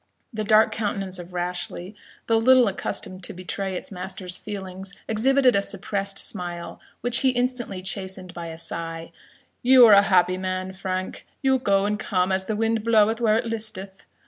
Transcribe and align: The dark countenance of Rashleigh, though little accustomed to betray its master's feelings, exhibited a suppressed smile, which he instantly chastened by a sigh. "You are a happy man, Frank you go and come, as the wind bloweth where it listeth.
The 0.33 0.43
dark 0.43 0.71
countenance 0.71 1.19
of 1.19 1.31
Rashleigh, 1.31 1.91
though 2.25 2.39
little 2.39 2.67
accustomed 2.67 3.23
to 3.25 3.33
betray 3.33 3.75
its 3.75 3.91
master's 3.91 4.35
feelings, 4.35 4.95
exhibited 5.07 5.55
a 5.55 5.61
suppressed 5.61 6.17
smile, 6.17 6.81
which 7.01 7.19
he 7.19 7.29
instantly 7.29 7.83
chastened 7.83 8.33
by 8.33 8.47
a 8.47 8.57
sigh. 8.57 9.11
"You 9.61 9.85
are 9.85 9.93
a 9.93 10.01
happy 10.01 10.39
man, 10.39 10.73
Frank 10.73 11.23
you 11.43 11.59
go 11.59 11.85
and 11.85 11.99
come, 11.99 12.31
as 12.31 12.45
the 12.45 12.55
wind 12.55 12.83
bloweth 12.83 13.21
where 13.21 13.37
it 13.37 13.45
listeth. 13.45 14.01